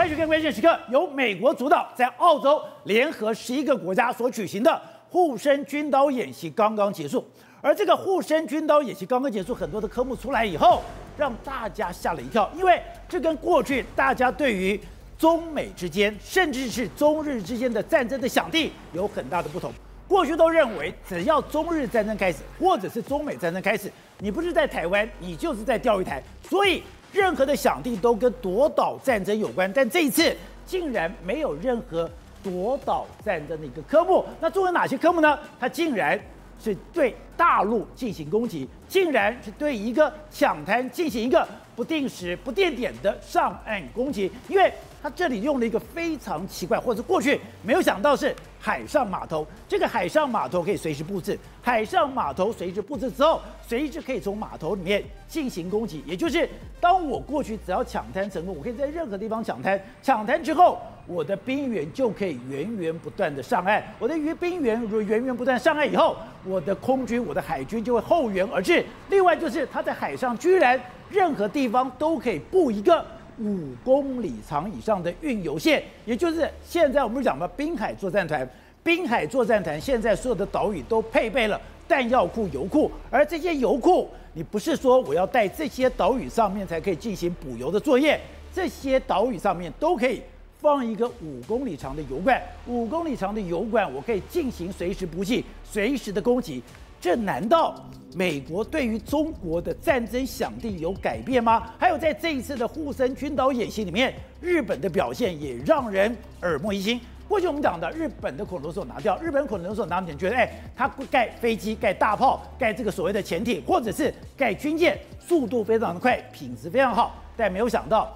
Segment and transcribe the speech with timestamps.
[0.00, 4.80] 欢迎收看关键时刻，由美国主导，在澳洲联合十一个国家所举行的
[5.10, 7.22] 护身军刀演习刚刚结束。
[7.60, 10.82] 而这个护身军刀演习刚刚结束，很多的科目出来以后，
[11.18, 14.80] 让大家吓了一跳，因为这跟过去大家对于
[15.18, 19.70] 中美之间，甚至是中日之间的战争的想定有很大的不同。
[20.08, 26.82] 过去都认为，只要中日战争开始，或者是中美战争开始，你不是在台湾，你就是在钓鱼台，所以
[27.12, 29.70] 任何的响定都跟夺岛战争有关。
[29.72, 30.36] 但这一次
[30.66, 32.10] 竟然没有任何
[32.42, 35.38] 夺岛战争的一个科目，那作为哪些科目呢？
[35.58, 36.18] 它竟然。
[36.62, 44.70] 是对大陆进行攻击，竟然是对一个抢滩进行一个不定时、不定点的上岸攻击，因为
[45.02, 49.46] 他这里用了一个非常奇怪，或者过去没有想到是海上码头。
[49.68, 56.02] 这个海上码头可以随时布置，海上码头随时布置之后，随时可以从码头里面进行攻击。
[56.06, 56.48] 也就是
[56.80, 60.78] 当我过去只要抢滩成功，我可以在任何地方抢滩，抢滩之后。
[61.06, 68.84] 我的兵员就可以源源不断的上岸，我的鱼兵员如源源不断上岸以后，我的空军、我的海军就会后援而至。
[69.08, 73.04] 另外就是他在海上居然任何地方都可以布一个
[73.40, 78.48] 五公里长以上的运油线，也就是现在我们讲的滨海作战团。
[78.82, 88.20] 滨海作战团现在所有的岛屿都配备了弹药库、油库，而这些油库，你不是说我要在这些岛屿上面才可以进行补油的作业，
[88.54, 90.22] 这些岛屿上面都可以。
[90.60, 96.62] 放一个五公里长的油管，五公里长的油管，我可以进行随时补给、随时的供给。
[97.00, 97.74] 这难道
[98.14, 101.72] 美国对于中国的战争想定有改变吗？
[101.78, 107.00] 还有在这一次的护身军刀演习里面，日本的表现也让人耳目一新。
[107.26, 118.14] 过去我们讲的日本的恐龙手拿掉，日本恐龙手拿掉，你觉得哎，它盖飞机、盖大炮、盖这个所谓的潜艇，或者是盖军舰，速度非常的快，品质非常好，但没有想到。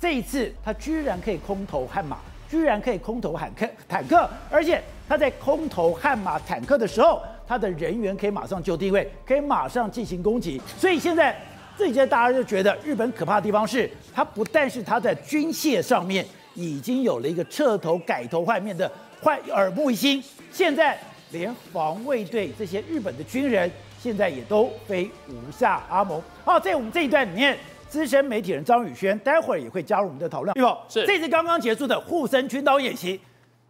[0.00, 2.16] 这一次，他居然可以空投悍马，
[2.48, 10.60] 居然可以空投坦克，坦克，而且他在空投悍马坦克的时候，他的人员可以马上就定位，可以马上进行攻击。
[10.78, 11.36] 所以现在
[11.76, 16.24] 这些大家就觉得日本可怕的地方是，它不但是它在军械上面
[16.54, 20.98] 已经有了一个彻头改头换面的换耳目一新，现在
[21.30, 26.22] 连防卫队这些日本的军人现在也都非无下阿蒙。
[26.44, 27.56] 好，在我们这一段里面。
[27.86, 30.52] 资深媒体人张宇轩，待会儿也会加入我们的讨论。
[30.54, 30.76] 对不？
[30.88, 33.20] 是这次刚刚结束的护身军刀演习，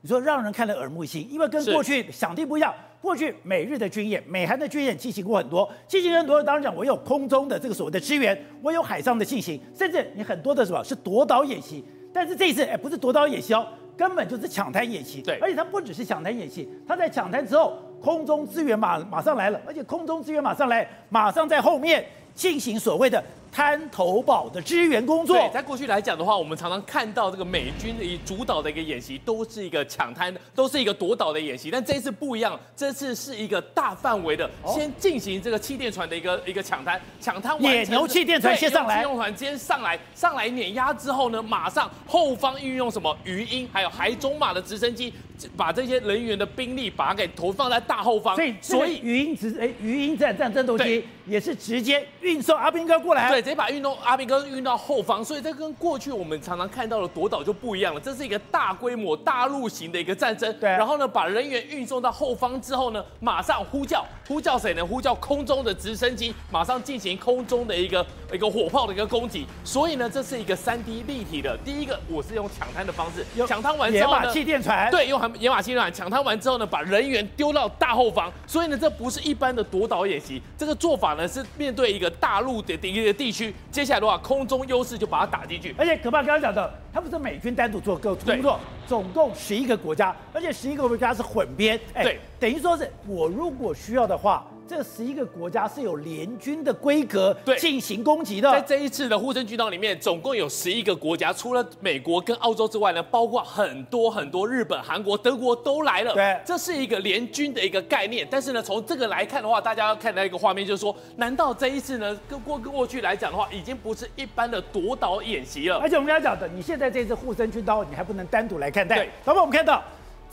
[0.04, 2.75] 你说让人看了耳目一新，因为跟过去想定不一样。
[3.00, 6.42] 过去美日的军演、美韩的军演进行过很多，进行很多。
[6.42, 11.82] 当然讲，我有空中的这个所谓的支援，我有海上的进行，甚至你很多的什么是夺岛演习。
[12.12, 13.66] 但是这一次，哎，不是夺岛演习哦，
[13.97, 15.22] 根本就是抢滩演习。
[15.22, 22.04] 对，而且它不只是抢滩演习，它在抢滩之后，空中支援马马上来了，而且空中支援马上来，马上在后面
[22.34, 23.22] 进行所谓的。
[23.56, 31.71] 滩头堡的支援工作，对，在过去来讲的话，我们常常看到这个美军以主导的一个演习，都是一个抢滩，都是一个夺岛的演习。
[31.71, 45.15] 但这次不一样，这次是一个大范围的，先进行这个气垫船的一个一个抢滩，抢滩完野牛气垫船先上来，野牛气垫船先上来，上来碾压之后呢，马上后方运用什么鱼鹰，还有海中马的直升机，
[45.56, 48.34] 把这些人员的兵力把它给投放在大后方。
[48.34, 53.31] 所以，所以鱼鹰直哎鱼鹰战战战斗机也是直接运送阿兵哥过来。
[53.31, 53.43] 对。
[53.43, 58.01] 直接把运动阿兵哥运到后方，所以这跟过去我们常常看到的夺岛就不一样了。
[58.01, 60.53] 这是一个大规模、大陆型的一个战争。
[60.59, 60.71] 对。
[60.71, 64.85] 然后呢，把人员运送到后方之后呢，马上呼叫，呼叫谁呢？
[64.85, 69.47] 呼叫空中的直升机，马上进行空中的一个一个火炮的一个攻击。
[69.62, 71.57] 所以呢，这是一个三 D 立体的。
[71.65, 74.91] 第一个，我是用抢滩的方式，抢滩完之后呢，野马气垫船。
[74.91, 78.33] 对，用野马气垫船抢滩完之后呢，把人员丢到大后方。
[78.47, 84.15] 所以呢，这不是一般的夺岛演习，这个做法呢是面对一个大陆的一个地区，接下来的话。
[84.25, 94.47] 空中优势就把它打进去，而且可怕，刚刚讲的，他不是美军单独做个工作，总共十一个国家，而且十一个国家是混编，哎，对，等于说是我如果需要的话。
[94.66, 98.50] 这十一个国家是有联军的规格进行攻击的。
[98.50, 106.14] 在这一次的护身军刀里面，总共有十一个国家，除了美国跟澳洲之外呢，包括很多很多日本、韩国、德国都来了。
[106.14, 108.26] 对，这是一个联军的一个概念。
[108.31, 115.76] 但是呢，从这个来看的话，大家要看到一个画面，就是说，难道这一次呢，跟过过去来讲的话，已经不是一般的夺岛演习了？
[115.78, 118.96] 而且我们刚才讲的，你现在这次护身军刀，你还不能单独来看待。
[118.96, 119.82] 对，那么我们看到。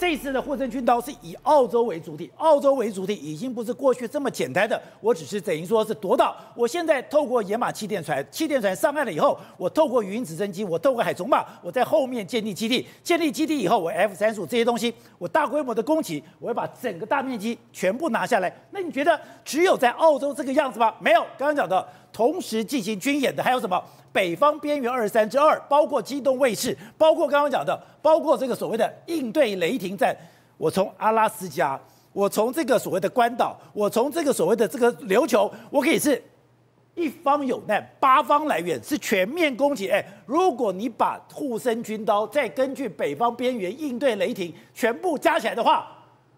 [0.02, 6.36] 这次的护身军刀是以澳洲为主体，澳洲为主体已经不是过去这么简单的，我只是等于说是夺岛。
[6.56, 18.52] 我现在透过野马气垫船，气垫船上岸了以后，我透过鱼鹰直升机，我透过海中马，我在后面建立基地，建立基地以后，我 F 三十五这些东西，我大规模的攻击，我要把整个大面积全部拿下来。
[18.72, 20.92] 那你觉得只有在澳洲这个样子吗？
[21.00, 23.80] 没有，刚刚讲的同时进行军演的，还有什么？
[24.12, 30.16] 北方边缘二十三之二，包括机动卫士，包括刚刚讲的，包括这个所谓的应对雷霆战。
[30.58, 31.80] 我从阿拉斯加，
[32.14, 36.22] 我从这个所谓的关岛，我从这个所谓的这个琉球，我可以是
[36.96, 39.90] 一方有难，八方来援，是全面攻击。
[39.90, 45.88] 哎，如果你把护身军刀再根据北方边缘应对雷霆全部加起来的话，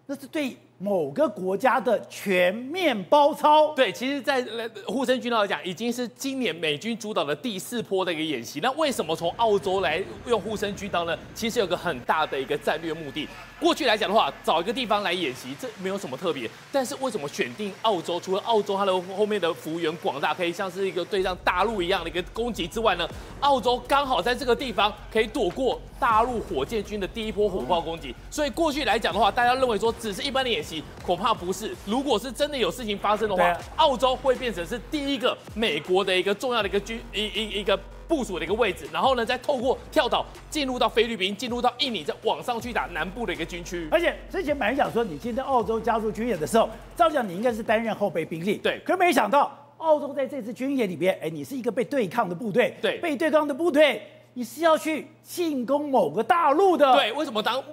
[0.06, 0.56] 那是对。
[0.78, 4.44] 某个国家的全面包抄，对，其实，在
[4.86, 8.60] 护身军刀来讲，已经是今年美军主导的第四波的一个演习。
[8.60, 11.16] 那为什么从澳洲来用护身军刀呢？
[11.32, 13.28] 其实有个很大的一个战略目的。
[13.60, 16.50] 过去来讲的话，找一个地方来演习，这没有什么特别。
[16.72, 18.18] 但是为什么选定澳洲？
[18.20, 23.08] 除了澳洲它的后面的服务员广大，可以像是一个对上大陆一样的一个攻击之外呢？
[23.40, 28.14] 澳洲刚好在这个地方可以躲过大陆火箭军的第一波火炮攻击。
[28.30, 31.72] 所以过去来讲的话，大家认为说只是一般的演习，恐怕不是。
[31.84, 37.78] 如果是真的有事情发生的话，澳洲会变成是第一个美国的一个重要的一个军一一一个。
[38.06, 43.88] 部署的一个位置，然后呢，再透过跳岛进入到菲律宾，进入到印尼，再往上去打南部的一个军区。
[43.90, 48.78] 而且之前本来想说，你今天澳洲加入军演的时候，照讲你应该是担任后备兵力，对。
[48.84, 54.02] 可没想到，澳洲在这次军演里边，哎，你是一个被对抗的部队，对，被对抗的部队，
[54.34, 57.10] 你是要去进攻某个大陆的，对。
[57.12, 57.64] 为什么当？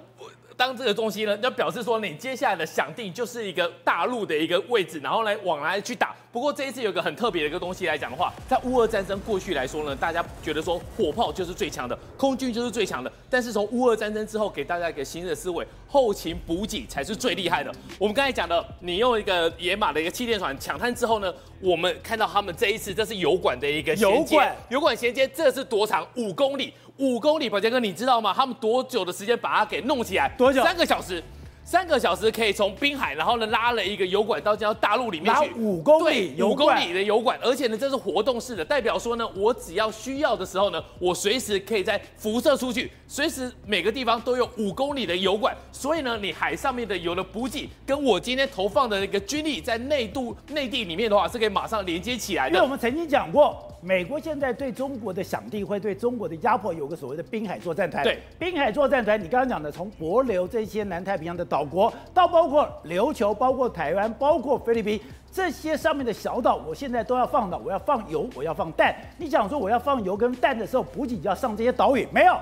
[0.56, 6.14] 当这个东西呢，要表示说你接下来的想定就是一个大陆的一个位置，然后来往来去打。
[6.32, 13.12] 不过这一次有个很特别的一个东西来讲的话，在乌俄战争过去来说呢，大家觉得说火炮就是最强的，空军就是最强的。
[13.28, 17.70] 但是从乌俄战争之后，给大家一个新的思维，后勤补给才是最厉害的。
[17.98, 21.30] 我们刚才讲的，你用一个野马的一个气垫船抢滩之后呢，
[21.60, 26.06] 我们看到他们这一次这是油管的一个油管，油管衔接，这是多长？
[26.16, 26.72] 五公里。
[26.96, 28.32] 五公里，宝杰哥，你知道吗？
[28.34, 30.30] 他们多久的时间把它给弄起来？
[30.38, 30.62] 多久？
[30.62, 31.22] 三个小时。
[31.64, 52.54] 三个小时可以从滨海，然后呢拉了一个油管到进到大陆里面去，五公里，五公里的油管，而且呢这是活动式的，代表说呢我只要需要的时候呢，我随时可以在辐射出去，随时每个地方都有五公里的油管，所以呢你海上面的油的补给，跟我今天投放的那个军力在内度内地里面的话，是可以马上连接起来的。
[52.54, 58.02] 因为我们曾经讲过，美国现在对中国的想定会对中国的压迫，有个所谓的滨海作战团。
[58.02, 64.98] 对，滨海作战团，你刚刚讲的从帛琉这些南太平洋的岛国到包括琉球、包括台湾、包括菲律宾
[65.30, 68.94] 这些上面的小岛，我现在都要放的，我要放油，我要放弹。
[69.18, 72.34] 你讲说我要放油跟弹的时候，补给就要上这些岛屿，没有？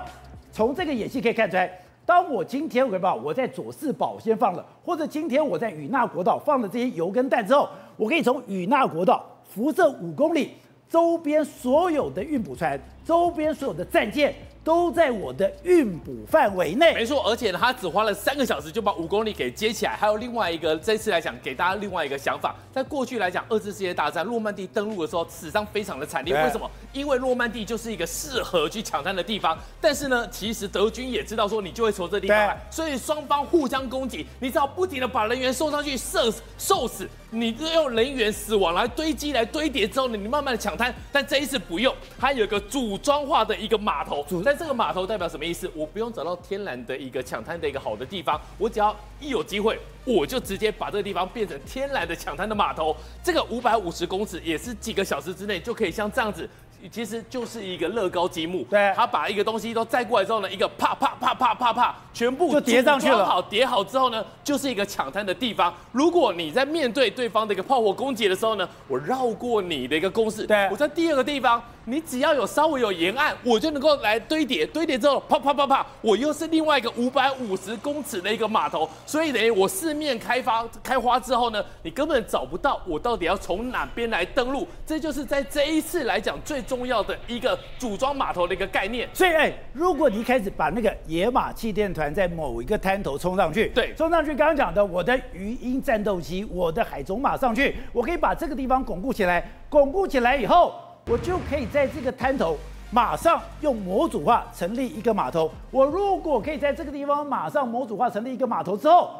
[0.53, 1.69] 从这个演戏可以看出来，
[2.05, 7.67] 当我今天我把我在佐世保先放了，或者今天我在与那国岛放了这些油跟弹之后，
[7.97, 10.51] 我可以从与那国岛辐射五公里，
[10.89, 14.33] 周边所有的运补船，周边所有的战舰。
[14.63, 19.95] 都在我的运补范围内，没错，而且呢，他只花了三个小时就把五公里给接起来。
[19.95, 26.35] 还有另外一个，这次来讲，给大家另外一个想法，在过去来讲，二次世界大战诺曼底登陆的时候，死伤非常的惨烈。
[26.35, 26.69] 为什么？
[26.93, 29.57] 因为诺曼底就是一个适合去抢滩的地方。
[29.81, 40.93] 但是呢，其实德军也知道说你就会从这地方来，所以双方互相攻击，你只要不停的把人员送上去射受死，你就用人员死亡来堆积来堆叠之后呢，你慢慢的抢滩。
[41.11, 42.59] 但这一次不用，它有一个
[42.91, 44.25] 组装化的一个码头。
[44.43, 45.69] 但这个码头代表什么意思？
[45.73, 52.93] 我不用找到天然的一个抢滩的一个好的地方，我只要一有机会，我就直接把这个地方变成天然的抢滩的码头。
[53.23, 56.49] 这个五百五十公尺也是几个小时之内就可以像这样子。
[56.91, 63.23] 其实就是一个乐高积木，对，他把一个东西都载过来之后呢，一个啪啪啪啪啪啪，全部就叠上去了。
[63.23, 65.71] 好，叠好之后呢，就是一个抢滩的地方。
[65.91, 78.89] 如果你在面对对方的一个炮火攻击的时候呢，我绕过你的一个攻势，对，我在第二个地方，你只要有稍微有沿岸，我就能够来堆叠，堆叠之后啪啪啪啪，我又是另外一个五百五十公尺的一个码头。
[79.05, 84.67] 所以等于我四面开发开花之后呢，你根本找不到我到底要从哪边来登陆。
[84.85, 87.57] 这就是在这一次来讲最重要的一个。
[87.77, 100.73] 组装码头的一个概念，所以哎，如果你一开始把那个野马气垫团在某一个滩头冲上去，对，冲上去，刚刚讲的我的鱼鹰战斗机，我的海种马上去，我可以把这个地方巩固起来，巩固起来以后，
[101.07, 102.57] 我就可以在这个滩头
[102.91, 105.51] 马上用模组化成立一个码头。
[105.71, 109.11] 我如果可以在这个地方马上模组化成立一个码头之后，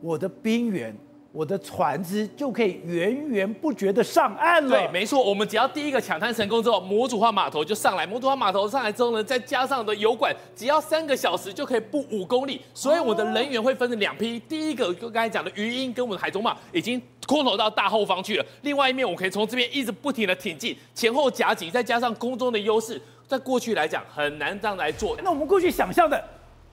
[0.00, 0.96] 我的兵员。
[1.36, 4.70] 我的船只就可以源源不绝的上岸了。
[4.70, 8.06] 对，没错，我们只要第一个抢滩成功之后，模组化码头就上来。
[8.06, 12.62] 模组化码头上来之后呢，再加上的油管，只要三个小时就可以布五公里。
[12.72, 18.46] 所以我的人员会分成两批，第一个就刚才讲的鱼鹰跟我们的海中马已经空投到大后方去了。
[18.62, 25.14] 另外一面，我可以从这边一直不停的挺进，前后夹击，再加上空中的优势，在过去来讲很难这样来做。
[25.22, 26.24] 那我们过去想象的。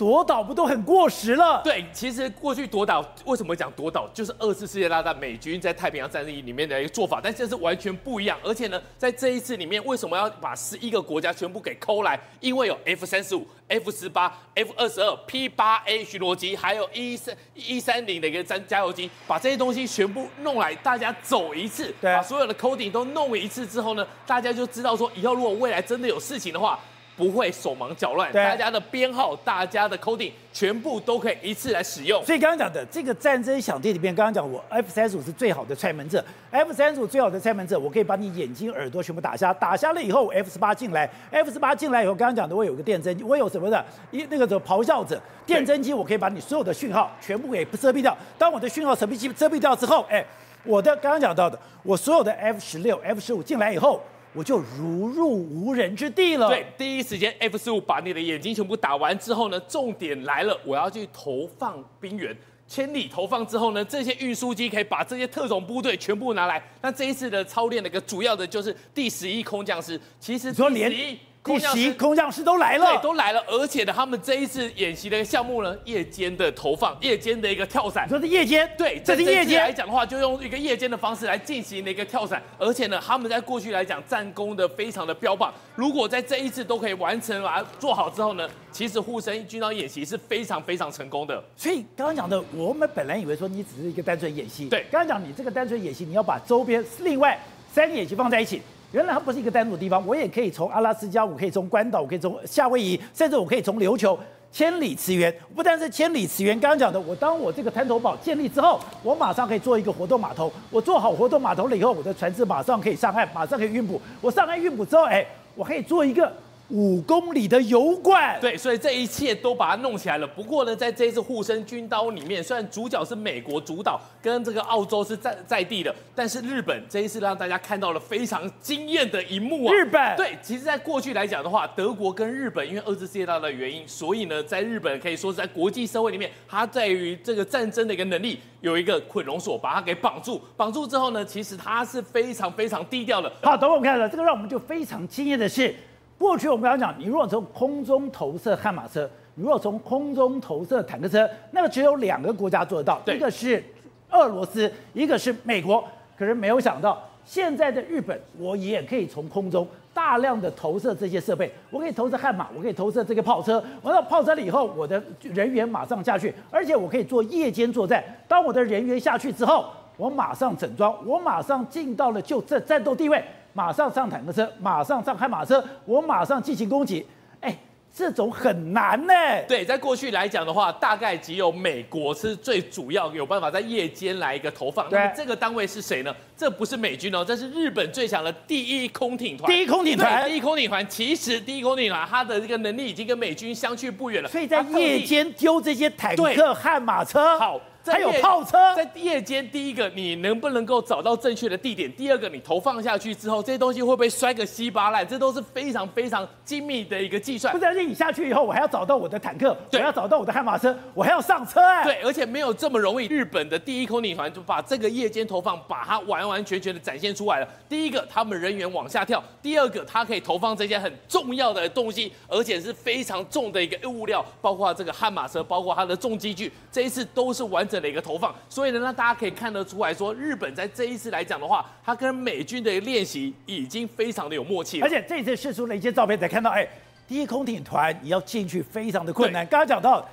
[0.04, 1.62] 夺岛不都很过时了？
[1.64, 8.38] 对，其实过去夺岛为什么讲夺岛，就是二次世界大战美军在太平洋战役里面的一个做法，但这是完全不一样。
[8.44, 12.20] 而且呢，在这一次里面，为什么要把十一个国家全部给抠来？
[12.42, 26.78] 因为有 F 三十五、F 十八、F 二十二、P 八 A 巡逻机，还有 E 三 E 三零的一个战加油机，把这些东西全部弄来，大家走一次，对，把所有的 coding 都弄一次之后呢，大家就知道说，以后如果未来真的有事情的话。
[27.16, 32.24] 不会手忙脚乱，大家的编号、大家的 coding 全部都可以一次来使用。
[32.26, 48.18] 所以刚刚讲的这个战争响电里面，刚刚讲我 F 三十五是最好的踹门者，F 三十五最好的踹门者，我可以把你眼睛、耳朵全部打瞎，打瞎了以后，F 十八进来，F 十八进来以后，刚刚讲的我有个电侦机，我有什么的，一那个什么咆哮者电侦机，我可以把你所有的讯号全部给遮蔽掉。
[48.40, 50.26] 当我的讯号遮蔽遮蔽掉之后，哎，
[50.64, 54.02] 我的刚刚讲到的，我所有的 F 十六、F 十五进来以后。
[54.34, 56.48] 我就如入无人之地了。
[56.48, 62.36] 对，第一时间 F 十五把你的眼睛全部打完之后呢，重点来了，我要去投放兵员，
[62.68, 66.62] 千里投放之后呢，这些运输机可以把这些特种部队全部拿来。
[66.82, 71.18] 那这一次的操练的一个主要的就是第十一空降师，其实第十
[71.52, 71.60] 一。
[71.60, 78.08] 第十一空降师都来了，对，都来了，而且呢，他们这一次演习的一个项目呢，夜间的投放，夜间的一个跳伞。
[78.08, 85.54] 说是夜间，对，这是夜间来讲的话，就用一个夜间的方式来进行的一个跳伞，而且呢，他们在过去来讲战功的非常的标榜。
[85.76, 91.44] 如果在这一次都可以完成把它做好之后呢，其实护身军刀演习是非常非常成功的。
[91.58, 97.38] 所以刚刚讲的，我们本来以为说你只是一个单纯演习，对，刚刚讲你这个单纯演习，你要把周边另外
[97.72, 98.62] 三个演习放在一起。
[98.94, 104.18] 原来它不是一个单独的地方，我也可以从阿拉斯加，我可以从关岛，我可以从夏威夷，甚至我可以从琉球
[104.52, 105.34] 千里驰援。
[105.56, 110.54] 不但是千里驰援，刚刚讲的，我当我这个滩头堡建立之后，我马上可以做一个活动码头。
[110.70, 114.00] 我做好活动码头了以后，我的船只马上可以上岸，马上可以运补。
[114.22, 116.32] 我上岸运补之后，哎，我可以做一个。
[116.70, 120.26] 五公里的油管，对，所以这一切都把它弄起来了。
[120.26, 129.74] 不过呢，在这一次护身军刀里面，虽然主角是美国主导，跟这个澳洲是在在地的，但是日本这一次让大家看到了非常惊艳的一幕啊！
[129.74, 140.42] 日本对，其实，在过去来讲的话，德国跟日本因为二次世界大战的原因，所以呢，在日本可以说是在国际社会里面，它在于这个战争的一个能力有一个捆龙锁，把它给绑住。
[140.58, 143.32] 绑住之后呢，其实它是非常非常低调的。
[143.44, 145.76] 好，等我们看了这个，让我们就非常惊艳的是。
[146.24, 153.62] 过去我们刚刚讲，你如果从空中投射悍马车，你如果从空中投射坦克车，那个只有两个国家做得到，一个是
[154.10, 155.84] 俄罗斯，一个是美国。
[156.18, 163.62] 可是没有想到，现在的日本，我也可以从空中大量的投射这些设备，我可以投射悍马，我可以投射这个炮车。
[163.82, 168.02] 完了炮车了以后，我的人员马上下去，而且我可以做夜间作战。
[168.30, 169.66] 当我的人员下去之后，
[169.98, 173.22] 我马上整装，我马上进到了就战战斗地位。
[173.54, 177.06] 马上上坦克车，马上上悍马车，我马上进行攻击。
[177.40, 177.56] 哎，
[177.94, 179.14] 这种很难呢。
[179.48, 184.90] 对，在过去来讲的话，大概只有美国是最主要有办法在夜间来一个投放。
[184.90, 186.12] 对，那么这个单位是谁呢？
[186.36, 189.52] 这不是美军哦，这是日本最强的第一空挺团。
[189.52, 194.28] 第一空挺团，第一空挺团，其实第一空挺团它的这个能力已经跟美军相去不远了。
[194.30, 197.38] 所以在夜间丢这些坦克、悍马车。
[197.38, 197.62] 好。
[197.92, 201.92] 还有炮车，在夜间，第一个你能不能够找到正确的地点？
[201.94, 205.06] 第二个，你投放下去之后，这些东西会不会摔个稀巴烂？
[205.06, 207.54] 这都是非常非常精密的一个计算。
[207.54, 211.84] 不是，而且你下去以后，我还要找到我的坦克，我要找到我的悍马车，我还要上车哎。
[211.84, 213.08] 对，而且没有这么容易。
[213.08, 217.48] 日本的第一空警团就把这个夜间投放，把它完完全全的展现出来了。
[217.68, 228.34] 第一个，他们人员往下跳；第二个，它可以投放这些很重要的东西，而且是非常重的一个物料，包括这个悍马车，包括它的重机具，这一次都是完整的一个投放。
[228.50, 234.86] 所以呢，那大家可以看得出来说，日本在这一次来讲的话，他跟美军的练习已经非常的有默契了。
[234.86, 236.68] 而且这次试出了一些照片，才看到，哎，
[237.08, 239.46] 第一空艇团你要进去非常的困难。
[239.48, 240.08] 刚刚讲到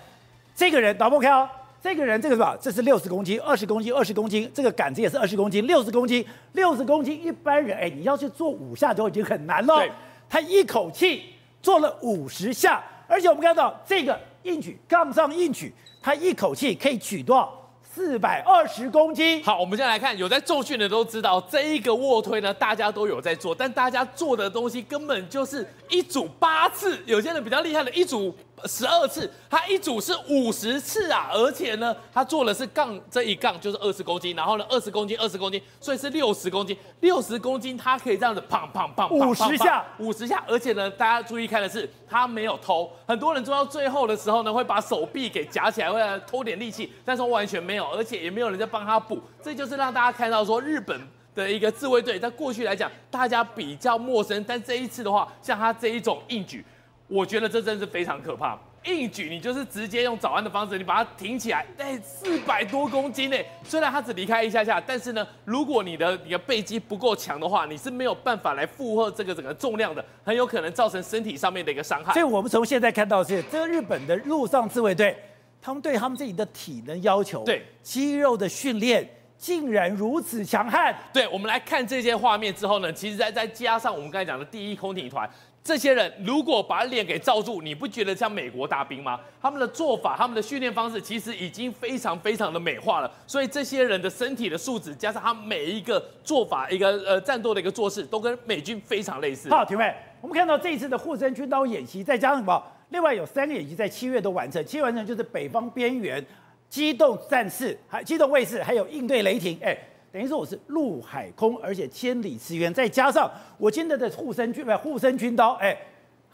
[0.55, 1.49] 这个人，导播看哦，
[1.83, 2.57] 这个人这个是吧？
[2.61, 7.25] 这是六十公斤、二十公斤、二十公斤，这个杆子也是二十公斤、六十公斤、六十公斤。
[7.25, 9.83] 一般人哎，你要去做五下就已经很难了。
[10.29, 11.25] 他一口气
[11.63, 17.57] 做了五十下，而且我们看到这个硬举杠上硬举，他一口气可以举多少？
[17.93, 19.43] 四百二十公斤。
[19.43, 28.35] 好，我们现在来看，有在重训的都知道，这一个卧推呢，大家都有在做，但大家做的东西根本就是一组八次，有些人比较厉害的，一组。
[28.67, 51.01] 十二次，他一组是五十次啊，而且呢，他做的是杠，这一杠就是二十公斤，然后呢，二十公斤，二十公斤，所以是六十公斤，六十公斤，他可以这样子砰砰砰，五十下，五十下，而且呢，大家注意看的是，他没有偷，很多人做到最后的时候呢，会把手臂给夹起来，为了偷点力气，但是完全没有，而且也没有人在帮他补，这就是让大家看到说，日本
[51.35, 56.65] 的一个自卫队，在过去来讲，大家比较陌生，但这一次的话，像他这一种硬举。
[57.11, 58.59] 我觉得这真是非常可怕。
[58.85, 63.37] 硬举，你就是直接用早安的方式，你把它挺起来，哎，四百多公斤呢。
[63.63, 72.15] 虽然它只离开一下下，但是呢，如果你的你的背肌不够强的话，你是没有办法来负荷这个整个重量的，很有可能造成身体上面的一个伤害。
[72.15, 75.15] 所以我们从现在看到是，这个日本的陆上自卫队，
[75.61, 79.07] 他们对他们自己的体能要求，对肌肉的训练。
[79.37, 80.95] 竟然如此强悍！
[81.15, 85.27] 对，我们来看这些画面之后呢，其实再再加上我们刚才讲的第一空挺团，
[85.71, 89.21] 这些人如果把脸给罩住，你不觉得像美国大兵吗？
[89.41, 93.09] 他们的做法、他们的训练方式，其实已经非常非常的美化了。
[93.25, 99.49] 所以这些人的身体的素质，加上他每一个做法、一个呃战斗的一个做事，都跟美军非常类似。
[99.49, 102.61] 好，廷尉，我们看到这一次的护身军刀演习，再加上什么？
[102.89, 106.27] 另外有三个演习在七月都完成，七月完成就是北方边缘
[106.69, 109.79] 机动战士、还机动卫士，还有应对雷霆，哎。
[110.13, 115.77] 等于说我是陆海空，而且千里驰援，再加上我今天的护身军，不护身军刀，哎，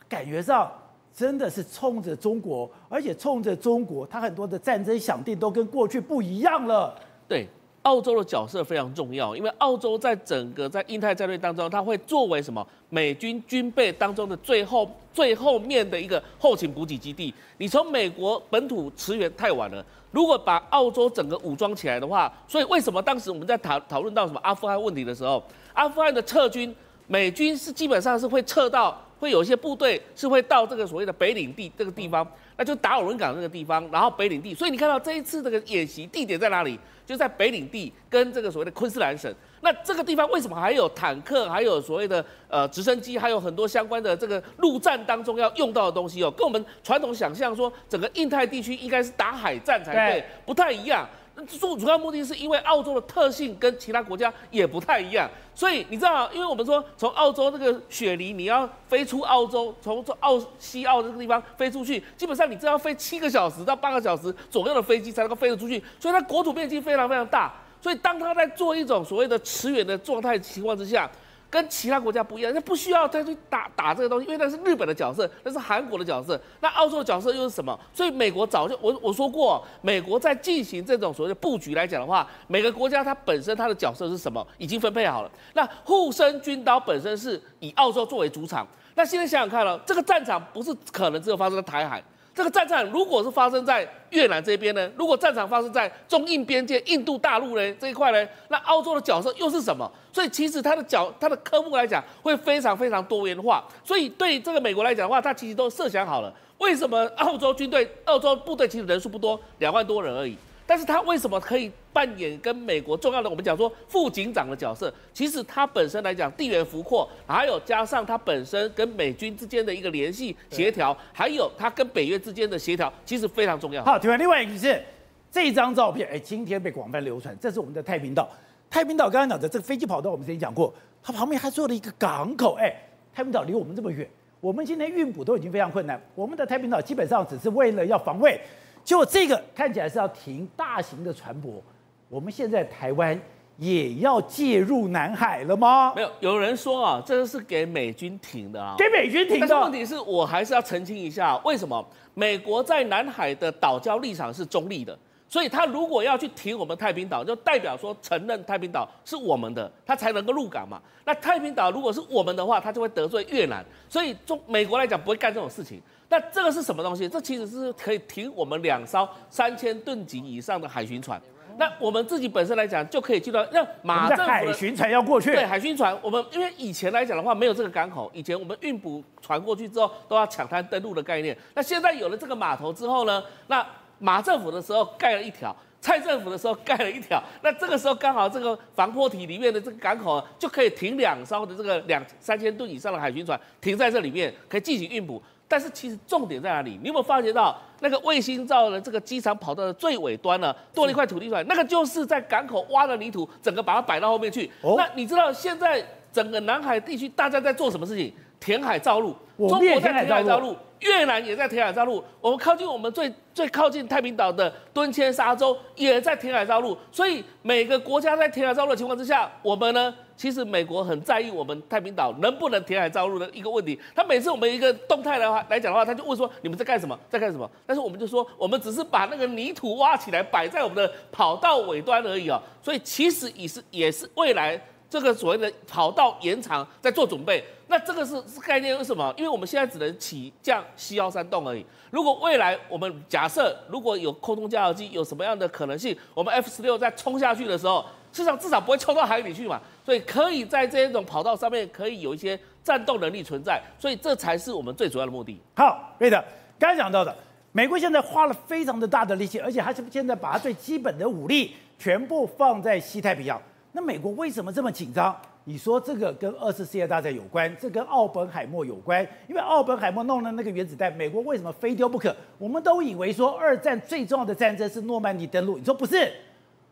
[0.08, 0.72] 感觉上
[1.14, 6.98] 真的是冲着中国，而且冲着中国，他很多的战争想定都跟过去不一样了。
[7.28, 7.46] 对，
[7.86, 17.32] 澳洲的角色非常重要，因为澳洲在整个在印太战略当中，它会作为什么美军军备当中的最后最后面的一个后勤补给基地。
[17.58, 19.84] 你从美国本土驰援太晚了。
[20.10, 25.40] 如果把澳洲整个武装起来的话，所以为什么当时我们在讨讨论到什么阿富汗问题的时候，
[25.72, 26.74] 阿富汗的撤军，
[27.06, 34.54] 美军是基本上是会撤到，会有一些部队是会到这个所谓的北领地这个地方，那就达尔文港那个地方，然后北领地。
[34.54, 36.78] 所以你看到这一次这个演习地点在哪里？
[37.04, 39.32] 就在北领地跟这个所谓的昆士兰省。
[39.60, 51.08] 那这个地方为什么还有坦克，还有所谓的呃直升机，还有很多相关的这个陆战当中要用到的东西哦，跟我们传统想象说整个印太地区应该是打海战才对，不太一样。
[51.44, 67.52] 主主要目的是因为澳洲的特性跟其他国家也不太一样，所以你知道，因为我们说从澳洲这个雪梨你要飞出澳洲，从澳西澳这个地方飞出去，基本上你这要飞七个小时到八个小时左右的飞机才能够飞得出去，所以它国土面积非常非常大。
[67.78, 71.08] 所以，当它在做一种所谓的驰援的状态情况之下，
[71.48, 77.78] 跟其他国家不一样，那不需要再去打打这个东西，因为那是日本的角色，那是韩国的角色，那澳洲的角色又是什么？
[77.94, 85.30] 所以，美国早就我我说过，美国在进行这种所谓的布局来讲的话，每个国家它本身它的角色是什么，已经分配好了。
[85.54, 92.02] 那护身军刀本身是以澳洲作为主场，那现在想想看了，这个战场不是可能只有发生在台海。
[92.36, 94.90] 这个战场如果是发生在越南这边呢？
[94.94, 98.28] 如果战场发生在中印边界、印度大陆呢这一块呢？
[98.48, 99.90] 那澳洲的角色又是什么？
[100.12, 103.64] 所以其实它的角、它的科目来讲会非常非常多元化。
[103.82, 110.36] 所以对这个美国来讲的话，它其实都设想好了，为什么澳洲军队、澳洲部队其实人数不多，两万多人而已。
[110.66, 114.92] 但是他为什么可以扮演跟美国重要的我们讲说副警长的角色？
[115.14, 123.84] 其实他本身来讲地缘辽阔，还有加上他本身跟美军之间的一个联系协调，还有他跟北约之间的协调，其实非常重要。
[123.84, 124.82] 好，另外另外一个是
[125.30, 128.28] 这张照片，哎，今天被广泛流传，这是我们的太平岛。
[128.68, 132.54] 太平岛刚刚讲的这个飞机跑道，我们之前讲过，它旁边还做了一个港口。
[132.54, 132.74] 哎，
[133.14, 134.08] 太平岛离我们这么远，
[134.40, 138.40] 我们今天运补都已经非常困难，我们的太平岛基本上只是为了要防卫。
[138.86, 141.60] 就这个看起来是要停大型的船舶，
[142.08, 143.20] 我们现在台湾
[143.58, 145.92] 也要介入南海了吗？
[145.96, 149.46] 没有，有人说啊，这个是给美军停的啊，给美军停的。
[149.46, 154.96] 但是问题是我还是要澄清一下，为什么美国在南海的岛礁立场是中立的？
[155.28, 160.80] 所以他如果要去停我们太平岛，就代表说承认太平岛是我们的，他才能够入港嘛。
[161.04, 165.80] 那太平岛如果是我们的话，他就会得罪越南，所以中美国来讲不会干这种事情。
[166.08, 167.08] 那这个是什么东西？
[167.08, 171.20] 这其实是可以停我们两艘三千吨级以上的海巡船。
[171.58, 175.32] 那我们自己本身来讲，就可以去到让马政府海巡船要过去。
[175.32, 181.36] 对，海巡船，我们因为以前来讲的话，没有这个港口，以前我们运补船过去之后都要抢滩登陆的概念。
[181.54, 183.66] 那现在有了这个码头之后呢，那
[183.98, 195.22] 马政府的时候盖了一条，蔡政府的时候盖了一条，那这个时候刚好这个防波堤里面的这个港口就可以停两艘的这个两三千吨以上的海巡船停在这里面，可以进行运补。
[195.48, 196.72] 但是其实重点在哪里？
[196.82, 200.52] 你有没有发觉到那个卫星照的这个机场跑道的最尾端呢？
[200.74, 204.50] 多了一块土地出来，那个就是在港口挖的泥土，整个把它摆到后面去。
[204.62, 205.80] 哦、那你知道现在
[206.12, 208.12] 整个南海地区大家在做什么事情？
[208.46, 210.54] 填海造陆，中国在填海造陆。
[210.80, 223.80] 越南也在填海造陆，我们靠近我们最最靠近太平岛的敦谦沙洲也在填海造陆，所以每个国家在填海造陆的情况之下，我们呢，其实美国很在意我们太平岛能不能填海造陆的一个问题。
[223.94, 227.50] 他每次我们一个动态的话来讲的话，他就问说你们在干什么，在干什么？
[227.66, 232.40] 但是我们就说我们只是把那个泥土挖起来摆在我们的跑道尾端而已啊。
[232.62, 234.60] 所以其实也是也是未来。
[234.98, 237.44] 这个所谓的跑道延长在做准备。
[237.68, 239.12] 那这个是是概念为什么？
[239.14, 241.66] 因为我们现在只能起降 C 幺三洞而已。
[241.90, 245.94] 如果未来我们假设如果有空中加油机，有什么样的可能性？
[246.14, 249.60] 我们 F 十六在冲下去的时候，市场至少不会冲到海里去嘛。
[249.84, 253.60] 所以可以在这种跑道上面可以有一些战斗能力存在。
[253.78, 255.38] 所以这才是我们最主要的目的。
[255.54, 256.24] 好，对的，
[256.58, 257.14] 刚才讲到的，
[257.52, 263.42] 美国现在花了非常的大的力气，而且还是现在把它最基本的武力全部放在西太平洋。
[263.76, 265.14] 那美国为什么这么紧张？
[265.44, 272.16] 你说这个跟二次世界大战有关，这跟奥本海默有关，因为奥本海默弄了那个原子弹，美国为什么非丢不可？
[272.38, 276.10] 我们都以为说二战最重要的战争是诺曼底登陆，你说不是？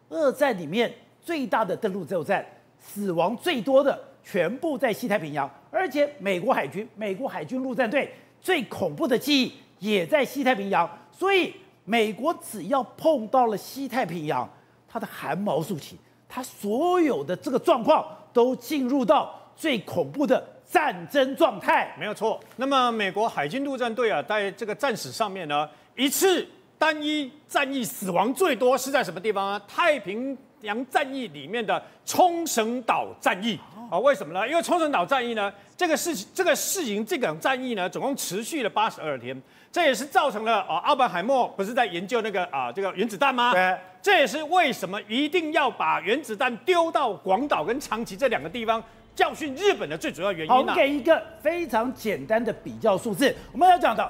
[0.09, 0.91] 二战里面
[1.21, 2.43] 最大的登陆作战，
[2.79, 11.53] 死亡最多的全部在西太平洋，而且美国海军、美国海军陆战队最恐怖的记忆也在西太平洋，所以
[11.85, 14.49] 美国只要碰到了西太平洋，
[14.89, 15.99] 它的寒毛竖起，
[16.35, 18.05] 它所有的这个状况。
[18.35, 22.41] 都进入到最恐怖的战争状态，没有错。
[22.57, 26.45] 那么，美国海军陆战队啊，在这个战史上面呢，一次
[26.77, 29.63] 单一战役死亡最多是在什么地方呢？
[29.69, 33.57] 太平洋战役里面的冲绳岛战役
[33.89, 33.97] 啊？
[34.01, 34.49] 为什么呢？
[34.49, 39.41] 因为冲绳岛战役呢，这个事情，这个事情，这个战役呢，总共持续了八十二天，
[39.75, 43.51] 这也是造成了啊，奥本海默不是在研究那个啊，这个原子弹吗？
[43.53, 43.77] 对。
[44.01, 48.81] 这也是为什么一定要把原子弹丢到广岛跟长崎这两个地方
[49.17, 50.49] 教训日本的最主要原因。
[50.49, 53.35] 好，我们给一个非常简单的比较数字。
[53.51, 54.09] 我们要讲到，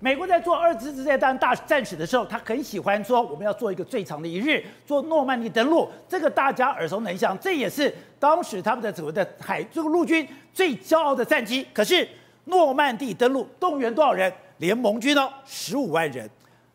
[0.00, 7.34] 美国在做二次世界大战大战史的时候，他很喜欢说我们要做一个最长的一日，做诺曼底登陆，这个大家耳熟能详。
[7.40, 11.66] 这也是当时他们的所谓的海这个陆军最骄傲的战绩。
[11.72, 12.06] 可是
[12.44, 14.30] 诺曼底登陆动员多少人？
[14.58, 16.28] 联盟军哦，十五万人，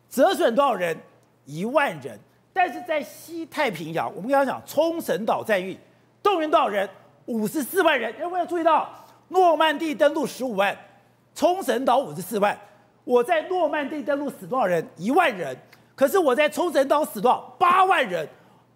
[0.08, 0.96] 折损多少人？
[1.44, 2.18] 一万人。
[2.52, 5.78] 但是在西太平洋，我们刚刚讲冲绳岛战役，
[6.22, 6.88] 动员多少人？
[7.26, 8.14] 五十四万人。
[8.20, 8.88] 有没有注意到，
[9.28, 10.76] 诺曼底登陆十五万，
[11.34, 12.58] 冲绳岛五十四万。
[13.04, 14.86] 我在诺曼底登陆死多少人？
[14.96, 15.56] 一万人。
[15.94, 17.40] 可是我在冲绳岛死多少？
[17.58, 18.28] 八万人。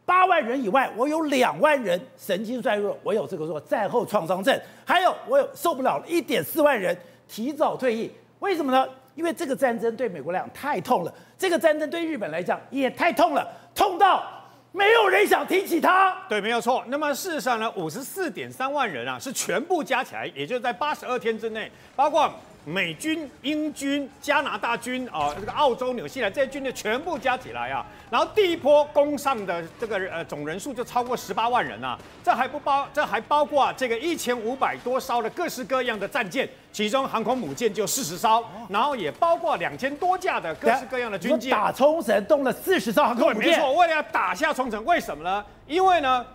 [0.04, 8.10] 八万人以外，我有两万人神经衰弱，我有这个说战后创伤症，还有我有受不了了，一点四万人提早退役。
[8.40, 8.86] 为什么呢？
[9.14, 14.24] 因为这个战争对美国来讲太痛了，这个战争对日本来讲也太痛了，痛到
[14.72, 16.16] 没有人想提起它。
[16.28, 16.84] 对，没有错。
[16.88, 22.32] 那么事实上呢，五十四点三万人啊，是全部加起来，也就在八十二天之内，包括。
[22.68, 41.52] 美军、英军、加拿大军啊，这个澳洲、纽西兰这些军队全部加起来啊，然后第一波攻上的这个呃总人数就超过十八万人啊，这还不包，这还包括啊这个一千五百多艘的各式各样的战舰，其中航空母舰就四十艘，然后也包括两千多架的各式各样的军舰。
[41.52, 43.52] 打冲绳动了四十艘航空母舰。
[43.52, 45.44] 没错，为了要打下冲绳，为什么呢？
[45.68, 46.26] 因为呢。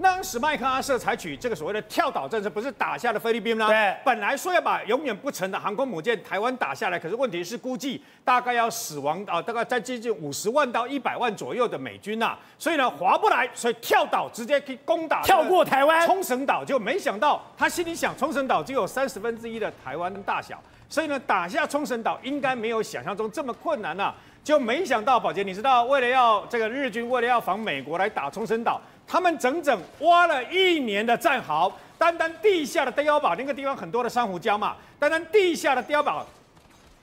[0.00, 3.66] 当时麦克阿瑟采取这个所谓的跳岛政策，不是打下了菲律宾吗？
[3.68, 28.80] 对，本来说要把永远不沉的航空母舰台湾打下来，可是问题是估计大概要死亡啊，大概在接近五十万到一百万左右的美军呐，所以呢划不来，所以跳岛直接可以攻打跳过台湾冲绳岛，就没想到他心里想冲绳岛只有三十分之一的台湾大小，所以呢打下冲绳岛应该没有想象中这么困难呐，就没想到宝杰，你知道为了要这个日军为了要防美国来打冲绳岛。
[29.08, 36.26] 他们整整挖了一年的战壕，单单地下的碉堡那个地方很多的珊瑚礁嘛，单单地下的碉堡，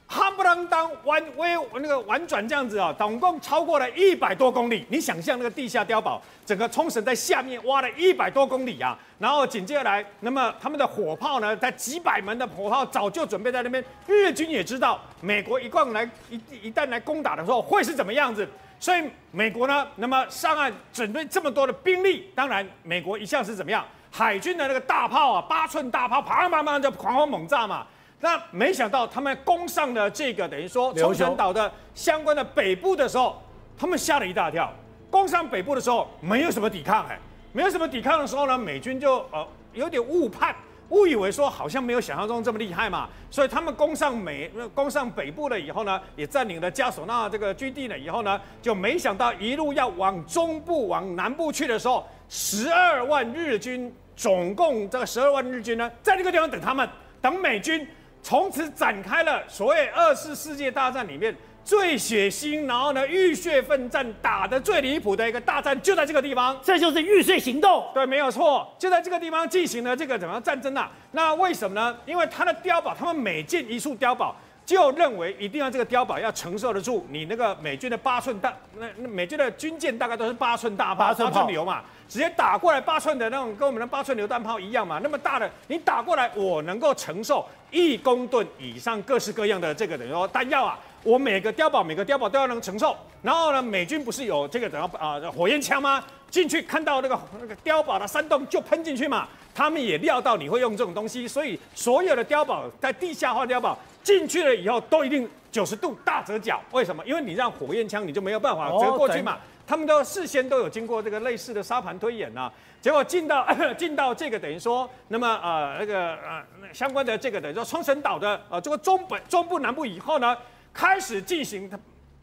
[0.09, 4.85] 夯不啷当弯微那个婉转这样子啊，总共超过了一百多公里。
[4.89, 18.47] 你想象那个地下碉堡，整个冲绳在下面挖了一百多公里啊，然后紧接着来，那么他们的火炮呢，在几百门的火炮早就准备在那边，日军也知道美国一贯来一一旦来攻打的时候会是怎么样子。
[18.83, 23.85] 所以美国呢，那么上岸准备这么多的兵力，当然美国一向是怎么样？
[24.11, 27.87] 海军的那个大炮啊，八寸大炮，啪啪啪就狂轰猛炸嘛。
[28.19, 33.41] 那没想到他们攻上了这个等于说冲绳岛的相关的北部的时候，
[33.77, 34.69] 他们吓了一大跳。
[35.09, 37.17] 攻上北部的时候，没有什么抵抗，哎，
[37.53, 40.53] 没有什么抵抗的时候呢，美军就呃有点误判。
[40.93, 56.87] 误以为说好像没有想象中这么厉害嘛，所以他们攻上美，攻上北部了以后呢，也占领了加索纳这个军地了以后呢，就没想到一路要往中部、往南部去的时候，十二万日军，总共这个十二万日军呢，在这个地方等他们，
[57.19, 57.87] 等美军，
[58.21, 61.35] 从此展开了所谓二次世界大战里面。
[61.65, 67.85] 最血腥，然后呢，浴血奋战，打得最离谱的一个大战，就在这个地方，这就是玉碎行动。
[67.93, 70.91] 对，没有错，就在这个地方进行了这个怎么样战争啊？
[71.11, 71.97] 那为什么呢？
[72.05, 92.95] 因为他的碉堡，他们每建一处碉堡，就认为一定要这个碉堡要承受得住你那个美军的八寸大，那那美军的军舰大概都是八寸大炮，八寸流嘛，直接打过来八寸的那种，跟我们的八寸榴弹炮一样嘛，那么大的你打过来，我能够承受一公吨以上各式各样的这个等于说弹药啊，我每个碉堡每个碉堡都要能承受。
[93.21, 96.03] 然后呢，美军不是有这个等啊啊火焰枪吗？
[96.29, 99.27] 进去看到那个那个碉堡的山洞就喷进去嘛。
[99.55, 106.59] 他们也料到你会用这种东西，所以所有的碉堡在地下化碉堡进去了以后，都一定九十度大折角。
[106.71, 107.05] 为什么？
[107.05, 109.37] 因为你让火焰枪，你就没有办法折过去嘛。
[109.67, 112.51] 他们都事先都有经过这个类似的沙盘推演啊。
[112.81, 120.35] 结果进到 进到这个等于说，那么呃那个呃相关的这个等于说冲绳岛的呃这个中本中部南部以后呢，
[120.73, 121.79] 开始进行它。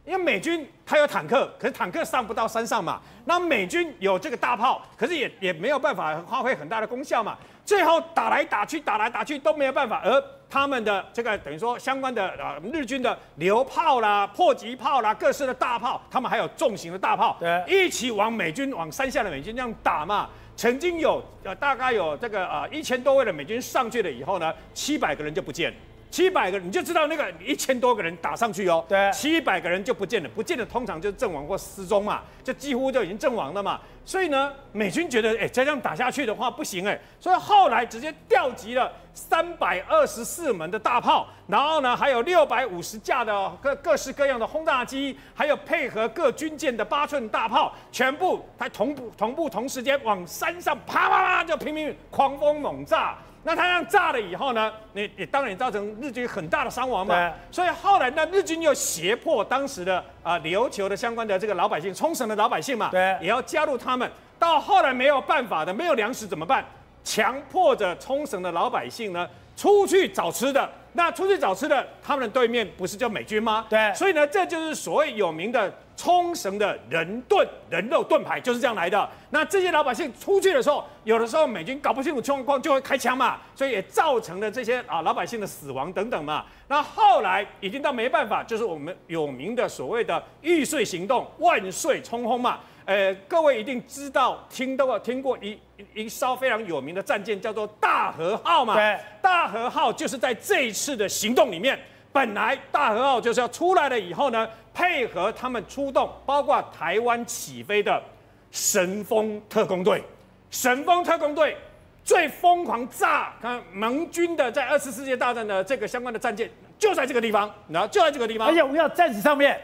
[0.07, 3.01] 因为美军他有坦克，可是坦克上不到山上嘛。
[3.27, 7.37] 那美军有这个大炮，可是也也没有办法发挥很大的功效嘛。
[7.65, 10.01] 最后打来打去，打来打去都没有办法。
[10.03, 20.29] 而他们的这个等于说相关的啊，日军的榴炮啦、迫击炮啦、各式的大炮，他们还有重型的大炮，对，一起往美军往山下的美军这样打嘛。
[20.57, 25.77] 曾经有呃大概有这个啊一千多位的美军上去了以后呢，七百个人就不见了。
[26.11, 33.81] 七百个，你就知道那个一千多个人打上去哦，对，七百个人就不见了，不见了，通常就阵亡或失踪嘛，就几乎就已经阵亡了嘛。
[34.05, 53.17] 所以呢，美军觉得，哎，再这样打下去的话不行哎，所以后来直接调集了三百二十四门的大炮，然后呢，还有六百五十架的各各式各样的轰炸机，还有配合各军舰的八寸大炮，全部它同步同步同时间往山上啪啪啪就拼命狂轰猛炸。
[53.43, 57.15] 那他这样炸了以后呢，你也当然造成日军很大的伤亡嘛。
[57.15, 64.11] 对所以后来呢，日军又胁迫当时的啊琉球的相关的这个老百姓，冲绳的老百姓嘛，对，也要加入他们。
[64.39, 66.65] 到后来没有办法的，没有粮食怎么办？
[67.03, 70.71] 强迫着冲绳的老百姓呢出去找吃的。
[70.93, 73.65] 那出去找吃的，他们的对面不是叫美军吗？
[73.71, 73.95] 对。
[73.95, 75.73] 所以呢，这就是所谓有名的。
[76.01, 79.07] 冲绳的人盾人肉盾牌就是这样来的。
[79.29, 86.47] 那这些老百姓出去的时候，有的时候美军搞不清楚情况就会开枪嘛，所以也造成了这些啊老百姓的死亡等等嘛。
[86.69, 92.61] 那后来已经到没办法，就是我们有名的所谓的玉碎行动、万岁冲锋嘛。
[92.87, 95.59] 呃，各位一定知道听到过听过一
[95.95, 98.75] 一艘非常有名的战舰叫做大和号嘛。
[98.75, 101.79] 对，大和号就是在这一次的行动里面。
[102.13, 108.03] 本来大和号就是要出来了以后呢，配合他们出动，包括台湾起飞的
[108.51, 110.03] 神风特攻队，
[110.51, 111.57] 神风特攻队
[112.03, 118.49] 最疯狂炸看盟军的在二次世界大战的这个相关的战舰，就在这个地方，然后就在这个地方。
[118.49, 119.61] 而且我们要战史上面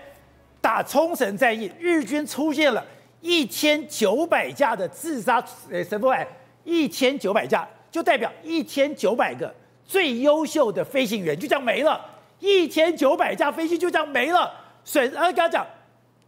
[0.60, 2.84] 打冲绳战役，日军出现了
[3.20, 6.24] 一千九百架的自杀呃神风哎，
[6.62, 9.52] 一千九百架就代表一千九百个
[9.84, 12.00] 最优秀的飞行员就这样没了。
[12.38, 14.52] 一千九百架飞机就这样没了，
[14.84, 15.66] 水呃，刚刚讲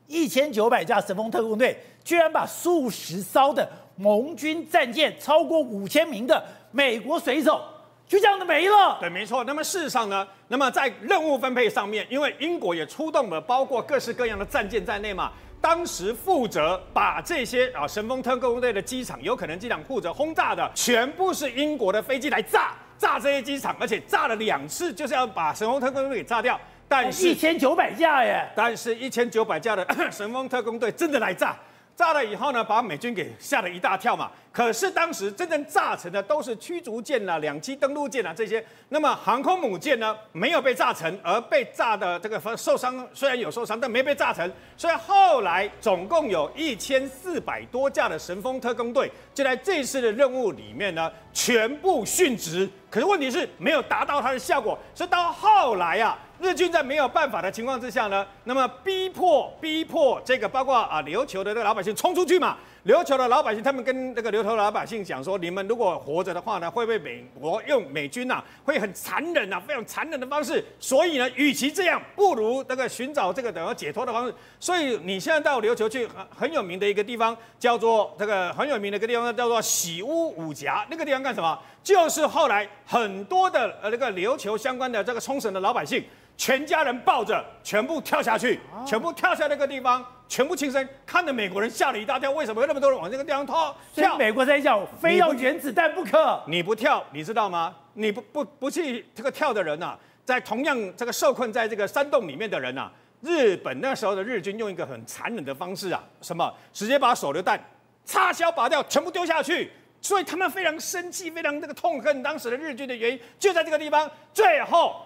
[0.07, 7.63] 一千九百架神风特攻队，居然把数十艘的盟军战舰，超过五千名的美国水手，
[8.07, 8.97] 就这样的没了。
[9.01, 9.45] 对，没错。
[9.45, 22.75] 那么事实上呢，那么在任务分配上面，因为英国也出动了，包括各式各样的战舰在内嘛，当时负责把这些啊神风特攻队的机场，有可能机场负责轰炸的，全部是英国的飞机来炸。
[22.99, 26.61] 炸这些机场，而且炸了两次，就是要把神风特工队给炸掉。
[26.89, 28.47] 但是一千九百架耶！
[28.57, 31.57] 但是一千九百架的 神风特工队真的来炸。
[31.99, 34.31] 炸了以后呢，把美军给吓了一大跳嘛。
[34.53, 38.65] 可是当时真正炸成的都是驱逐舰啦、两栖登陆舰啊这些。
[38.91, 44.49] 那么航空母舰呢，没有被炸成，而被炸的这个受伤虽然有受伤，但没被炸成。
[44.77, 52.71] 所以后来总共有一千四百多架的神风特攻队，就在这次的任务里面呢，全部殉职。
[52.89, 56.17] 可是问题是没有达到它的效果，所以到后来啊。
[56.41, 62.57] 日军在没有办法的情况之下呢，那么逼迫逼迫这个包括啊琉球的这个老百姓冲出去嘛。
[62.87, 70.65] 琉球的老百姓他们跟那个琉球老百姓讲说：你们如果活着的话呢，会被美国用美军呐、啊，会很残忍啊，非常残忍的方式。
[70.79, 74.35] 所以呢，与其这样，不如那个寻找这个等于解脱的方式。
[74.59, 80.87] 所以你现在到琉球去很很有名的一个地方，叫做这个很有名的一个地方叫做喜屋武甲。
[80.89, 81.59] 那个地方干什么？
[81.83, 86.03] 就是后来很多的呃那个琉球相关的这个冲绳的老百姓。
[86.39, 92.31] 全家人抱着，全部跳下去，全部跳下那个地方，全部轻生，看着美国人吓了一大跳。
[92.31, 93.77] 为什么有那么多人往这个地方跳？
[93.93, 96.41] 跳，美国在叫，非要原子弹不可。
[96.47, 97.75] 你不跳，你知道吗？
[97.95, 106.55] 你不不不去这个跳的人呐、啊，在同样这个受困在这个山洞里面的人呐、啊，日本那时候的日军用一个很残忍的方式啊，什么？
[106.73, 107.61] 直接把手榴弹
[108.05, 109.73] 插销拔掉，全部丢下去。
[110.01, 114.09] 所以他们非常生气，非常这个痛恨当时的日军的原因，就在这个地方。
[114.33, 115.05] 最后。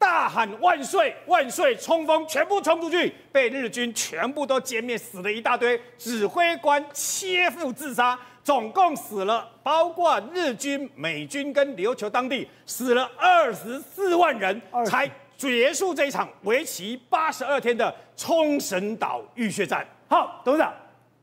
[0.00, 19.86] 大喊万岁万岁，冲锋全部冲出去，被日军全部都歼灭，死了一大堆，指挥官切腹自杀，总共死了，包括日军、美军跟琉球当地死了二十四万人，才结束这一场为期八十二天的冲绳岛浴血战。
[20.08, 20.72] 好，董事长，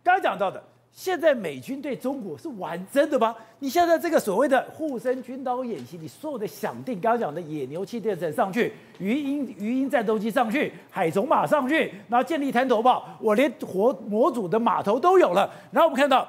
[0.04, 0.64] 刚才讲到的。
[0.98, 3.36] 现在美军对中国是玩真的吗？
[3.60, 15.48] 你现在这个所谓的护身军刀演习，你所有的响定，刚刚讲的野牛气垫车上去，鱼鹰鱼鹰战斗机上去，海虫马上去，然后建立滩头堡，我连活模组的码头都有了。
[15.70, 16.28] 然后我们看到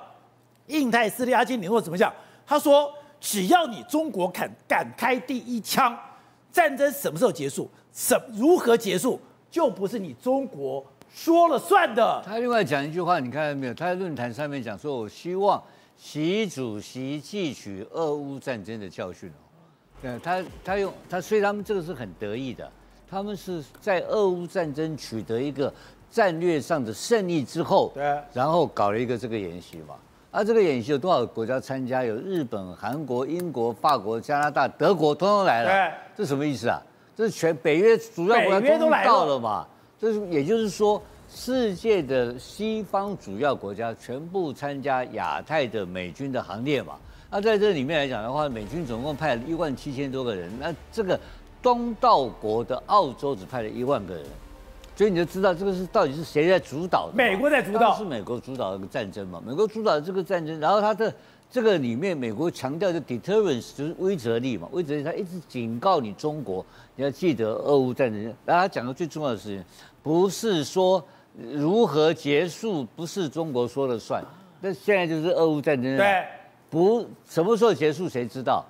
[0.67, 2.13] 印太司令阿基米诺怎么讲？
[2.47, 5.99] 他说，只要你中国敢敢开第一枪，
[6.53, 9.19] 战争什么时候结束，什如何结束，
[9.51, 10.85] 就不是你中国。
[11.13, 12.23] 说了算的。
[12.25, 13.75] 他另外讲一句话，你看到没有？
[13.75, 15.63] 他在论坛上面讲说：“我希望
[15.97, 19.43] 习主席汲取俄乌战争的教训哦。”
[20.01, 22.71] 对，他他用他，所以他们这个是很得意的。
[23.11, 25.73] 他们是在俄乌战争取得一个
[26.11, 29.95] 战略上的胜利之后，对，然后搞了一个这个演习嘛。
[30.31, 32.05] 啊，这个演习有多少国家参加？
[32.05, 35.71] 有日本、韩国、英国、法国、加拿大、德国，通通来了。
[35.71, 36.83] 对，这什么意思啊？
[37.17, 39.67] 这是全北约主要国家都到了嘛？
[40.01, 46.95] 这是，也就是说，世界的西方主要国家全部参加亚太的美军的行列嘛？
[47.31, 51.19] 那在这里面来讲的话，美军总共派了一万七千多个人，那这个
[51.61, 54.25] 东道国的澳洲只派了一万个人，
[54.95, 57.15] 所以你就知道这个是到底是谁在主导的？
[57.15, 59.43] 美国在主导，是美国主导这个战争嘛？
[59.45, 61.13] 美国主导这个战争，然后他的
[61.51, 69.65] 这个里面，美国强调的 deterrence 就是威慑力嘛，威慑力，他一直警告你中国，你要记得俄乌战争，然后他讲的最重要的事情。
[70.03, 71.03] 不是说
[71.37, 74.23] 如何结束，不是中国说了算。
[74.61, 76.25] 那现在就是俄乌战争，对，
[76.69, 78.65] 不什么时候结束谁知道？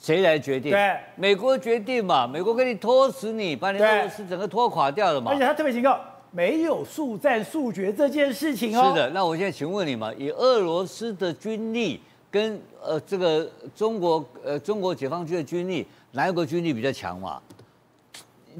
[0.00, 0.70] 谁来决定？
[0.70, 5.32] 对，美国决定嘛，美国给你拖死你，把你俄罗斯整个拖垮掉了嘛。
[5.32, 8.90] 而且他特别警告，没有速战速决这件事情哦。
[8.90, 17.40] 是的，那我现在请问你嘛，以俄罗斯的军力跟呃这个中国呃中国解放军的军力，哪一个军力比较强嘛？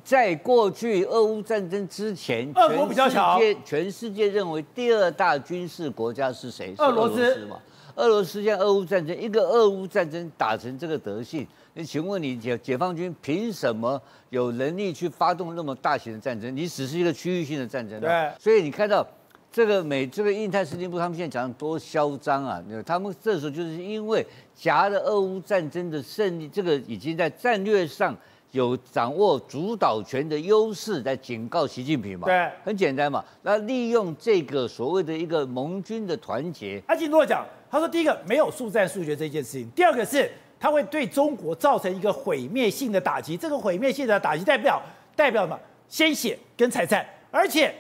[0.04, 3.40] 在过去俄乌战争之前，俄国比较强。
[3.64, 6.72] 全世界认为第二大军事国家是谁？
[6.78, 7.58] 俄罗斯嘛。
[7.96, 11.44] 俄罗斯现在俄乌战争，一个俄乌战争打成这个德性，
[11.78, 16.54] 那请问你解解放军凭什么有能力去发动那么大型的战争？
[16.56, 18.00] 你只是一个区域性的战争。
[18.00, 18.32] 对。
[18.36, 19.06] 所以你看到
[19.52, 22.60] 这个美这个印太司令部，他们现在讲的多嚣张啊！
[22.84, 28.16] 他们这时候就是因为夹着俄乌战争的胜利，这个已经在战略上。
[28.52, 32.26] 有掌握主导权的优势，在警告习近平嘛？
[32.26, 33.22] 对，很简单嘛。
[33.42, 43.36] 那利用这个所谓的一个盟军的团结，阿基诺讲，他说第一个没有速战速决这件事情，第二个是它会对中国造成一个毁灭性的打击。
[43.36, 44.82] 这个毁灭性的打击代表
[45.14, 45.58] 代表什么？
[45.88, 47.74] 鲜血跟财产，而且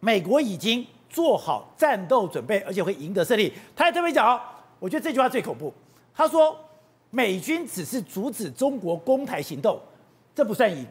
[0.00, 3.52] 美国已经做好战斗准备，而且会赢得胜利。
[3.76, 4.40] 他还特别讲哦，
[4.78, 5.72] 我觉得这句话最恐怖。
[6.14, 6.58] 他说
[7.10, 9.78] 美军只是阻止中国攻台行动。
[10.34, 10.86] 这不算赢，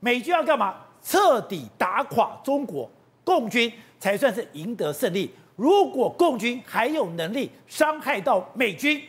[0.00, 0.74] 美军要干嘛？
[1.02, 2.88] 彻底打垮中国
[3.24, 5.34] 共军才算是赢得胜利。
[5.56, 9.02] 如果共军还有能力伤害到美军，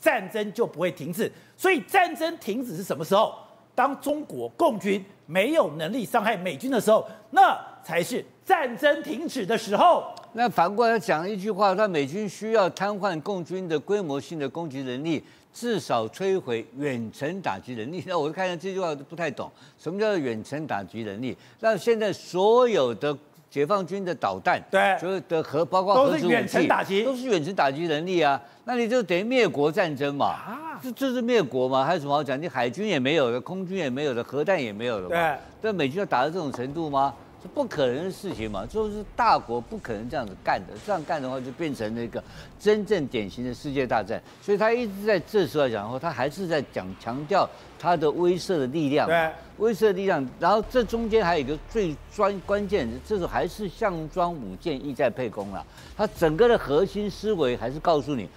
[0.00, 1.30] 战争就不会停止。
[1.56, 3.34] 所以战争停止是什么时候？
[3.74, 10.04] 当中国共军没有能力伤害美军的时候，那才是战争停止的时候。
[10.32, 15.22] 那反过来讲一句话，那美军需要瘫痪共军的规模性的攻击能力。
[15.52, 18.00] 至少摧毁远程打击能力。
[18.06, 21.36] 那我看一下这句话都不太懂，什么叫远程打击能力？
[21.58, 23.12] 那现在所有的
[23.50, 28.40] 解放军的导弹，对，所有的核包括核都是远程打击，都是远程打击能力啊。
[28.64, 30.26] 那你就等于灭国战争嘛？
[30.26, 31.84] 啊，这这是灭国嘛？
[31.84, 32.40] 还有什么好讲？
[32.40, 35.08] 你海军也没有的，空军也没有的，核弹也没有的嘛？
[35.08, 37.12] 对，但美军要打到这种程度吗？
[37.42, 42.22] 是不可能的事情嘛，就是大国不可能这样子干的，这样干的话就变成那个
[42.58, 44.22] 真正典型的世界大战。
[44.42, 47.48] 所以他一直在这时候来讲的话，他还是在讲强调
[47.78, 50.28] 他的威慑的力量，对，威慑力量。
[50.38, 55.64] 然后这中间还有一个最专关键，这时候还是项庄舞剑，意在沛公了。
[55.96, 58.28] 他整个的核心思维还是告诉你，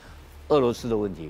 [0.47, 1.29] 俄罗斯的问题，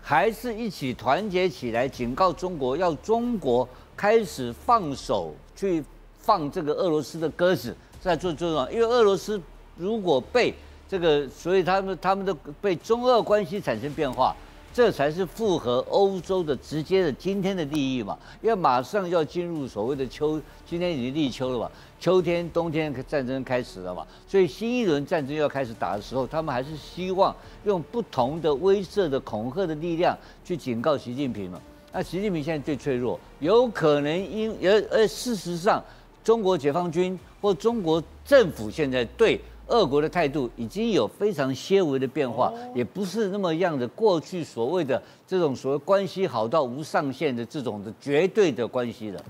[0.00, 5.82] 还是一起团结起来，警告中国，要中国开始放手去。
[6.28, 9.40] 放这个俄罗斯的鸽子在做这种，因为俄罗斯
[9.78, 10.52] 如果被
[10.86, 14.36] 这个，所以他们他们的被中俄关系产生变化，
[14.70, 18.18] 这才是符合欧洲的直接的今天的利益嘛。
[18.42, 30.14] 因为马上要进入所谓的秋，今天已经立秋了嘛，秋天冬天战争开始了嘛，所以新一轮战争要开始打的时候，他们还是希望用不同的威慑的恐吓的力量
[30.44, 31.58] 去警告习近平嘛。
[31.90, 35.82] 那习近平现在最脆弱，有可能因而而事实上，
[36.28, 49.24] 中国解放军或中国政府现在对俄国的态度已经有非常些微的变化，也不是那么样的过去所谓的这种所谓关系好到无上限的这种的绝对的关系了。